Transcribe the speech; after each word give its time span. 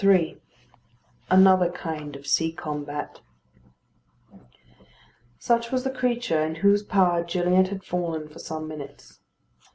III 0.03 0.35
ANOTHER 1.29 1.69
KIND 1.69 2.15
OF 2.15 2.25
SEA 2.25 2.51
COMBAT 2.53 3.21
Such 5.37 5.71
was 5.71 5.83
the 5.83 5.91
creature 5.91 6.41
in 6.41 6.55
whose 6.55 6.81
power 6.81 7.23
Gilliatt 7.23 7.67
had 7.67 7.83
fallen 7.83 8.27
for 8.27 8.39
some 8.39 8.67
minutes. 8.67 9.19